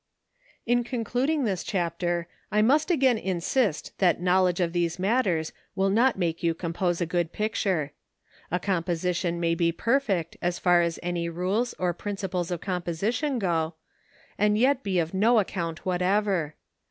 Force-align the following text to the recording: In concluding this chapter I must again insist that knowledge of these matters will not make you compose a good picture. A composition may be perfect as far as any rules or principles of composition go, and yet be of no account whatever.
In 0.65 0.83
concluding 0.83 1.43
this 1.43 1.63
chapter 1.63 2.27
I 2.51 2.63
must 2.63 2.89
again 2.89 3.19
insist 3.19 3.95
that 3.99 4.19
knowledge 4.19 4.59
of 4.59 4.73
these 4.73 4.97
matters 4.97 5.53
will 5.75 5.91
not 5.91 6.17
make 6.17 6.41
you 6.41 6.55
compose 6.55 7.01
a 7.01 7.05
good 7.05 7.31
picture. 7.31 7.91
A 8.49 8.59
composition 8.59 9.39
may 9.39 9.53
be 9.53 9.71
perfect 9.71 10.37
as 10.41 10.57
far 10.57 10.81
as 10.81 10.97
any 11.03 11.29
rules 11.29 11.75
or 11.77 11.93
principles 11.93 12.49
of 12.49 12.61
composition 12.61 13.37
go, 13.37 13.75
and 14.39 14.57
yet 14.57 14.81
be 14.81 14.97
of 14.97 15.13
no 15.13 15.37
account 15.37 15.85
whatever. 15.85 16.55